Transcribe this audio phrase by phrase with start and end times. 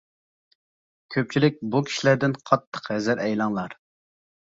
[1.17, 3.81] كۆپچىلىك بۇ كىشىلەردىن قاتتىق ھەزەر ئەيلەڭلار.